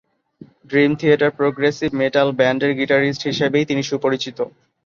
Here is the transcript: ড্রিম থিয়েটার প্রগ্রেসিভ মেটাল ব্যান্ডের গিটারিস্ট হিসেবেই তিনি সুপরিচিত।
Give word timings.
ড্রিম 0.69 0.91
থিয়েটার 0.99 1.31
প্রগ্রেসিভ 1.39 1.89
মেটাল 2.01 2.27
ব্যান্ডের 2.39 2.71
গিটারিস্ট 2.79 3.21
হিসেবেই 3.29 3.67
তিনি 3.69 3.81
সুপরিচিত। 3.83 4.37